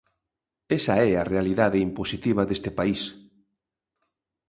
Esa 0.77 0.95
é 1.09 1.11
a 1.17 1.27
realidade 1.33 1.83
impositiva 1.87 2.43
deste 2.49 2.69
país. 2.77 3.01